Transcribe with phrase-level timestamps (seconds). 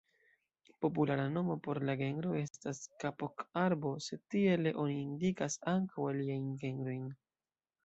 [0.85, 7.09] Populara nomo por la genro estas "kapok-arbo", sed tiele oni indikas ankaŭ aliajn genrojn.